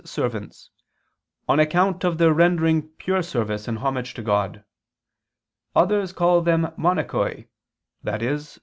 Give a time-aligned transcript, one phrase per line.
[0.03, 0.71] servants,
[1.47, 4.63] "on account of their rendering pure service and homage to God;
[5.75, 7.47] others call them monachoi"
[8.03, 8.37] [*i.e.